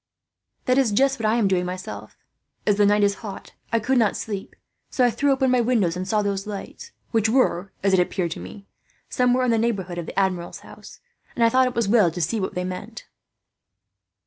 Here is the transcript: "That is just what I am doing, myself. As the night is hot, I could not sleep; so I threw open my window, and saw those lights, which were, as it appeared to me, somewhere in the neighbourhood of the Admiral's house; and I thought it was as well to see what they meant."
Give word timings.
"That 0.65 0.79
is 0.79 0.91
just 0.91 1.19
what 1.19 1.27
I 1.27 1.35
am 1.35 1.47
doing, 1.47 1.63
myself. 1.63 2.17
As 2.65 2.77
the 2.77 2.87
night 2.87 3.03
is 3.03 3.13
hot, 3.21 3.53
I 3.71 3.79
could 3.79 3.99
not 3.99 4.17
sleep; 4.17 4.55
so 4.89 5.05
I 5.05 5.11
threw 5.11 5.31
open 5.31 5.51
my 5.51 5.61
window, 5.61 5.91
and 5.95 6.07
saw 6.07 6.23
those 6.23 6.47
lights, 6.47 6.91
which 7.11 7.29
were, 7.29 7.71
as 7.83 7.93
it 7.93 7.99
appeared 7.99 8.31
to 8.31 8.39
me, 8.39 8.65
somewhere 9.09 9.45
in 9.45 9.51
the 9.51 9.59
neighbourhood 9.59 9.99
of 9.99 10.07
the 10.07 10.19
Admiral's 10.19 10.61
house; 10.61 11.01
and 11.35 11.43
I 11.43 11.49
thought 11.49 11.67
it 11.67 11.75
was 11.75 11.85
as 11.85 11.91
well 11.91 12.09
to 12.09 12.19
see 12.19 12.39
what 12.39 12.55
they 12.55 12.63
meant." 12.63 13.05